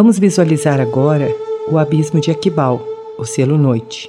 Vamos 0.00 0.16
visualizar 0.16 0.80
agora 0.80 1.28
o 1.68 1.76
abismo 1.76 2.20
de 2.20 2.30
Aquibal, 2.30 2.80
o 3.18 3.24
selo 3.24 3.58
noite. 3.58 4.08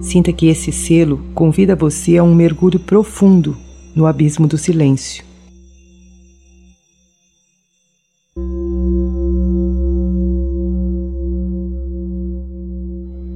Sinta 0.00 0.32
que 0.32 0.46
esse 0.46 0.70
selo 0.70 1.20
convida 1.34 1.74
você 1.74 2.18
a 2.18 2.22
um 2.22 2.32
mergulho 2.32 2.78
profundo 2.78 3.56
no 3.96 4.06
abismo 4.06 4.46
do 4.46 4.56
silêncio. 4.56 5.24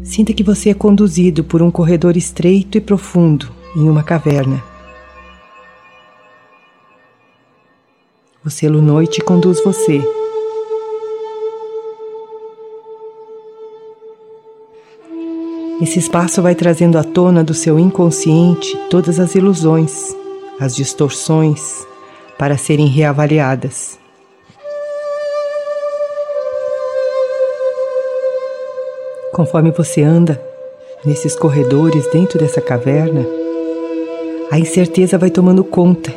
Sinta 0.05 0.33
que 0.33 0.45
você 0.45 0.71
é 0.71 0.75
conduzido 0.75 1.43
por 1.43 1.61
um 1.61 1.71
corredor 1.73 2.17
estreito 2.17 2.79
e 2.79 2.81
profundo 2.81 3.62
em 3.77 3.89
uma 3.89 4.03
caverna. 4.03 4.63
O 8.45 8.51
selo 8.51 8.81
noite 8.83 9.21
conduz 9.21 9.63
você 9.63 10.03
Esse 15.83 15.99
espaço 15.99 16.41
vai 16.41 16.55
trazendo 16.55 16.97
à 16.97 17.03
tona 17.03 17.43
do 17.43 17.53
seu 17.53 17.77
inconsciente 17.77 18.79
todas 18.89 19.19
as 19.19 19.35
ilusões, 19.35 20.17
as 20.61 20.77
distorções, 20.77 21.85
para 22.39 22.57
serem 22.57 22.87
reavaliadas. 22.87 23.99
Conforme 29.33 29.73
você 29.73 30.03
anda 30.03 30.41
nesses 31.05 31.35
corredores 31.35 32.07
dentro 32.13 32.39
dessa 32.39 32.61
caverna, 32.61 33.27
a 34.53 34.59
incerteza 34.59 35.17
vai 35.17 35.31
tomando 35.31 35.65
conta. 35.65 36.15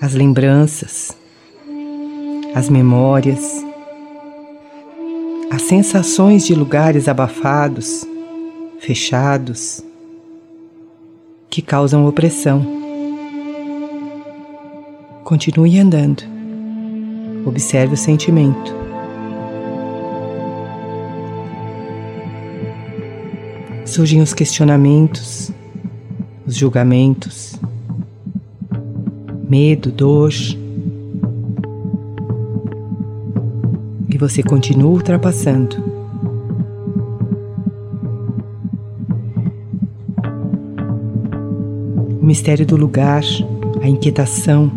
As 0.00 0.14
lembranças, 0.14 1.14
as 2.54 2.70
memórias, 2.70 3.62
as 5.50 5.60
sensações 5.60 6.46
de 6.46 6.54
lugares 6.54 7.08
abafados, 7.08 8.06
fechados, 8.78 9.84
que 11.50 11.60
causam 11.60 12.06
opressão. 12.06 12.64
Continue 15.22 15.78
andando. 15.78 16.22
Observe 17.44 17.92
o 17.92 17.98
sentimento. 17.98 18.79
Surgem 23.90 24.22
os 24.22 24.32
questionamentos, 24.32 25.50
os 26.46 26.54
julgamentos, 26.54 27.56
medo, 29.48 29.90
dor 29.90 30.32
você 34.20 34.42
continua 34.42 34.90
ultrapassando. 34.90 35.76
O 42.20 42.26
mistério 42.26 42.66
do 42.66 42.76
lugar, 42.76 43.22
a 43.80 43.88
inquietação, 43.88 44.70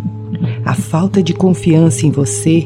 a 0.63 0.73
falta 0.73 1.21
de 1.21 1.33
confiança 1.33 2.05
em 2.05 2.11
você 2.11 2.65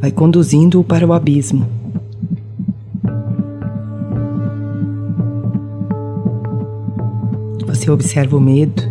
vai 0.00 0.10
conduzindo-o 0.10 0.82
para 0.82 1.06
o 1.06 1.12
abismo. 1.12 1.79
Você 7.70 7.88
observa 7.88 8.36
o 8.36 8.40
medo, 8.40 8.82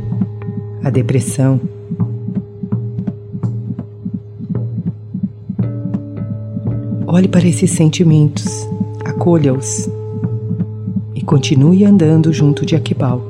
a 0.81 0.89
depressão, 0.89 1.59
Olhe 7.05 7.27
para 7.27 7.45
esses 7.45 7.71
sentimentos, 7.71 8.45
acolha-os 9.03 9.89
e 11.13 11.21
continue 11.21 11.83
andando 11.83 12.31
junto 12.31 12.65
de 12.65 12.75
Aquibal. 12.75 13.21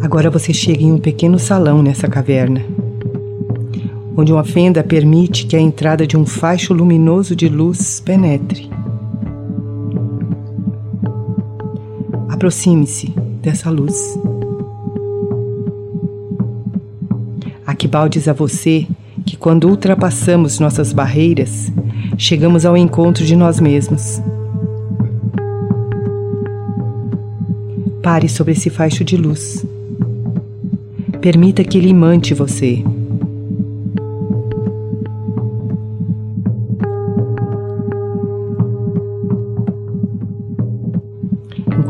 Agora 0.00 0.28
você 0.30 0.52
chega 0.52 0.82
em 0.82 0.90
um 0.90 0.98
pequeno 0.98 1.38
salão 1.38 1.80
nessa 1.82 2.08
caverna, 2.08 2.64
onde 4.16 4.32
uma 4.32 4.44
fenda 4.44 4.82
permite 4.84 5.46
que 5.46 5.56
a 5.56 5.60
entrada 5.60 6.06
de 6.06 6.16
um 6.16 6.26
faixo 6.26 6.74
luminoso 6.74 7.34
de 7.34 7.48
luz 7.48 8.00
penetre. 8.00 8.70
Aproxime-se 12.28 13.14
dessa 13.40 13.70
luz. 13.70 14.18
Aquibal 17.66 18.08
diz 18.08 18.28
a 18.28 18.32
você 18.32 18.86
que 19.24 19.36
quando 19.36 19.68
ultrapassamos 19.68 20.58
nossas 20.58 20.92
barreiras, 20.92 21.72
chegamos 22.18 22.66
ao 22.66 22.76
encontro 22.76 23.24
de 23.24 23.36
nós 23.36 23.60
mesmos. 23.60 24.20
Pare 28.02 28.28
sobre 28.28 28.52
esse 28.52 28.68
faixo 28.68 29.04
de 29.04 29.16
luz. 29.16 29.64
Permita 31.20 31.62
que 31.62 31.78
ele 31.78 31.88
imante 31.88 32.34
você. 32.34 32.84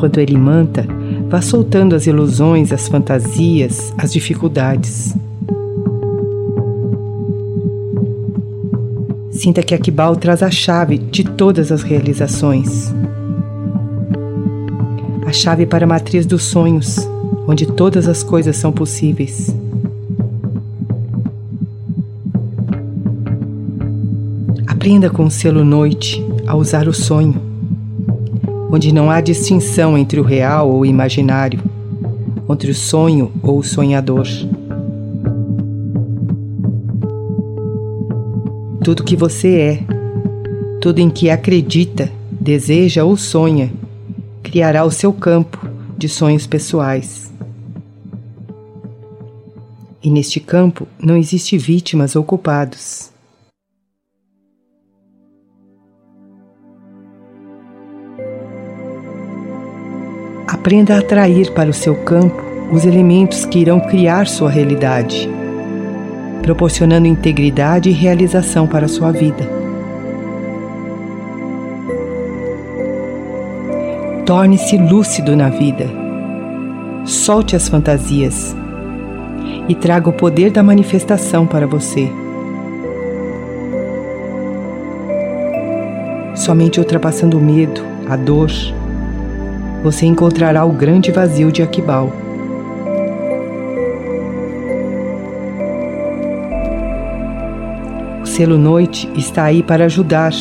Enquanto 0.03 0.19
ele 0.19 0.35
imanta, 0.35 0.85
vá 1.29 1.41
soltando 1.41 1.95
as 1.95 2.09
ilusões, 2.09 2.73
as 2.73 2.89
fantasias, 2.89 3.95
as 3.97 4.13
dificuldades. 4.13 5.15
Sinta 9.31 9.63
que 9.63 9.77
Akibal 9.77 10.17
traz 10.17 10.43
a 10.43 10.51
chave 10.51 10.99
de 10.99 11.23
todas 11.23 11.71
as 11.71 11.85
realizações. 11.85 12.93
A 15.25 15.33
chave 15.33 15.67
para 15.67 15.85
a 15.85 15.89
matriz 15.89 16.27
dos 16.27 16.43
sonhos, 16.43 17.09
onde 17.47 17.65
todas 17.65 18.09
as 18.09 18.25
coisas 18.25 18.57
são 18.57 18.73
possíveis. 18.73 19.55
Aprenda 24.67 25.09
com 25.09 25.27
o 25.27 25.31
selo 25.31 25.65
noite 25.65 26.21
a 26.45 26.57
usar 26.57 26.89
o 26.89 26.93
sonho, 26.93 27.52
onde 28.73 28.93
não 28.93 29.11
há 29.11 29.21
distinção 29.21 29.97
entre 29.97 30.19
o 30.19 30.25
real 30.25 30.69
ou 30.69 30.81
o 30.81 30.87
imaginário, 30.87 31.61
entre 32.49 32.73
o 32.73 32.75
sonho 32.75 33.31
ou 33.43 33.59
o 33.59 33.63
sonhador. 33.63 34.27
tudo 38.83 39.05
que 39.05 39.15
você 39.15 39.59
é, 39.61 39.85
tudo 40.81 40.99
em 40.99 41.09
que 41.09 41.31
acredita, 41.31 42.11
deseja 42.33 43.05
ou 43.05 43.17
sonha, 43.17 43.73
criará 44.43 44.85
o 44.85 44.91
seu 44.91 45.13
campo 45.13 45.65
de 45.97 46.09
sonhos 46.09 46.49
pessoais. 46.49 47.33
E 50.03 50.11
neste 50.11 50.41
campo 50.41 50.89
não 50.99 51.17
existe 51.17 51.57
vítimas 51.57 52.17
ou 52.17 52.25
culpados. 52.25 53.12
Aprenda 60.53 60.95
a 60.95 60.99
atrair 60.99 61.51
para 61.53 61.71
o 61.71 61.75
seu 61.75 61.95
campo 61.95 62.43
os 62.71 62.85
elementos 62.85 63.45
que 63.45 63.59
irão 63.59 63.81
criar 63.81 64.27
sua 64.27 64.51
realidade 64.51 65.29
proporcionando 66.43 67.07
integridade 67.07 67.89
e 67.89 67.93
realização 67.93 68.67
para 68.67 68.87
a 68.87 68.89
sua 68.89 69.13
vida. 69.13 69.49
Torne-se 74.27 74.77
lúcido 74.77 75.37
na 75.37 75.49
vida. 75.49 75.89
Solte 77.05 77.57
as 77.57 77.69
fantasias 77.69 78.55
e 79.69 79.75
traga 79.75 80.09
o 80.09 80.13
poder 80.13 80.51
da 80.51 80.63
manifestação 80.63 81.47
para 81.47 81.67
você. 81.67 82.11
Somente 86.35 86.81
ultrapassando 86.81 87.39
o 87.39 87.41
medo, 87.41 87.83
a 88.09 88.17
dor, 88.17 88.51
você 89.83 90.07
encontrará 90.07 90.65
o 90.65 90.73
grande 90.73 91.11
vazio 91.11 91.51
de 91.51 91.63
Aquibal. 91.63 92.13
selo 98.33 98.57
noite 98.57 99.11
está 99.15 99.45
aí 99.45 99.63
para 99.63 99.85
ajudar 99.85 100.33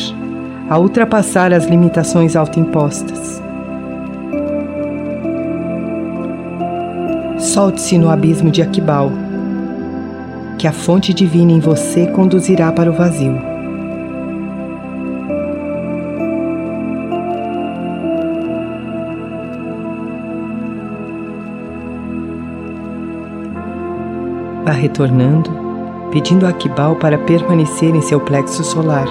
a 0.68 0.78
ultrapassar 0.78 1.52
as 1.52 1.66
limitações 1.66 2.34
autoimpostas. 2.34 3.42
Solte-se 7.38 7.98
no 7.98 8.08
abismo 8.08 8.50
de 8.50 8.62
Aquibal, 8.62 9.12
que 10.58 10.66
a 10.66 10.72
fonte 10.72 11.12
divina 11.12 11.52
em 11.52 11.60
você 11.60 12.06
conduzirá 12.06 12.72
para 12.72 12.90
o 12.90 12.94
vazio. 12.94 13.51
Vá 24.64 24.70
retornando, 24.70 25.50
pedindo 26.12 26.46
a 26.46 26.52
Kibal 26.52 26.94
para 26.96 27.18
permanecer 27.18 27.94
em 27.94 28.00
seu 28.00 28.20
plexo 28.20 28.62
solar, 28.62 29.06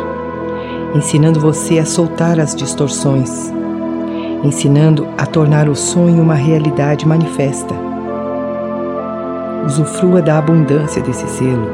ensinando 0.95 1.39
você 1.39 1.77
a 1.77 1.85
soltar 1.85 2.39
as 2.39 2.55
distorções, 2.55 3.51
ensinando 4.43 5.07
a 5.17 5.25
tornar 5.25 5.67
o 5.67 5.75
sonho 5.75 6.21
uma 6.21 6.35
realidade 6.35 7.05
manifesta. 7.05 7.75
Usufrua 9.65 10.21
da 10.21 10.37
abundância 10.37 11.01
desse 11.01 11.27
selo, 11.27 11.67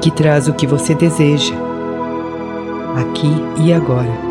que 0.00 0.10
traz 0.10 0.48
o 0.48 0.54
que 0.54 0.66
você 0.66 0.94
deseja, 0.94 1.54
aqui 2.96 3.30
e 3.58 3.72
agora. 3.72 4.25